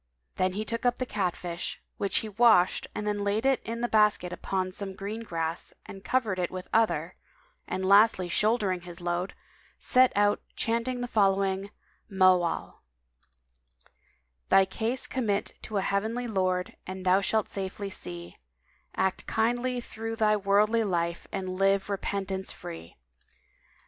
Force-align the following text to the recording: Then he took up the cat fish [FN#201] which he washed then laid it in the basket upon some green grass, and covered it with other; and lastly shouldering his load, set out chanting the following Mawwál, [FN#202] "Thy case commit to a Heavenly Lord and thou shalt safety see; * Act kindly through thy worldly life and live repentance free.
Then 0.37 0.53
he 0.53 0.65
took 0.65 0.83
up 0.83 0.97
the 0.97 1.05
cat 1.05 1.35
fish 1.35 1.77
[FN#201] 1.77 1.93
which 1.99 2.17
he 2.17 2.29
washed 2.29 2.87
then 2.95 3.23
laid 3.23 3.45
it 3.45 3.61
in 3.63 3.81
the 3.81 3.87
basket 3.87 4.33
upon 4.33 4.71
some 4.71 4.95
green 4.95 5.19
grass, 5.21 5.75
and 5.85 6.03
covered 6.03 6.39
it 6.39 6.49
with 6.49 6.67
other; 6.73 7.17
and 7.67 7.85
lastly 7.85 8.27
shouldering 8.27 8.81
his 8.81 8.99
load, 8.99 9.35
set 9.77 10.11
out 10.15 10.41
chanting 10.55 11.01
the 11.01 11.07
following 11.07 11.69
Mawwál, 12.11 12.77
[FN#202] 12.79 12.79
"Thy 14.49 14.65
case 14.65 15.05
commit 15.05 15.53
to 15.61 15.77
a 15.77 15.81
Heavenly 15.83 16.25
Lord 16.25 16.75
and 16.87 17.05
thou 17.05 17.21
shalt 17.21 17.47
safety 17.47 17.91
see; 17.91 18.37
* 18.65 18.95
Act 18.95 19.27
kindly 19.27 19.79
through 19.79 20.15
thy 20.15 20.35
worldly 20.35 20.83
life 20.83 21.27
and 21.31 21.59
live 21.59 21.91
repentance 21.91 22.51
free. 22.51 22.97